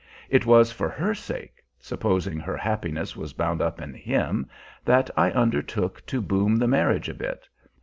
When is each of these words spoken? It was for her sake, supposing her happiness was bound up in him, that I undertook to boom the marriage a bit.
It 0.31 0.47
was 0.47 0.71
for 0.71 0.89
her 0.89 1.13
sake, 1.13 1.63
supposing 1.77 2.39
her 2.39 2.57
happiness 2.57 3.15
was 3.15 3.33
bound 3.33 3.61
up 3.61 3.79
in 3.79 3.93
him, 3.93 4.49
that 4.83 5.11
I 5.15 5.29
undertook 5.29 6.03
to 6.07 6.21
boom 6.23 6.55
the 6.55 6.67
marriage 6.67 7.07
a 7.07 7.13
bit. 7.13 7.47